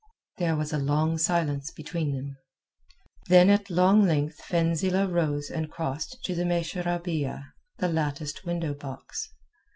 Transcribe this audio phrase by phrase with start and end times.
[0.39, 2.35] There was a long silence between them.
[3.27, 9.29] Then at long length Fenzileh rose and crossed to the meshra biyah—the latticed window box.